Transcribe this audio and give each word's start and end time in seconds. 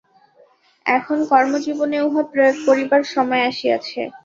এখন 0.85 1.17
কর্মজীবনে 1.29 1.97
উহা 2.01 2.23
প্রয়োগ 2.31 2.55
করিবার 2.67 3.01
সময় 3.13 3.43
আসিয়াছে। 3.49 3.99